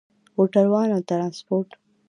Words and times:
موټروان 0.35 0.89
او 0.93 1.01
ترانسپورت 1.09 1.69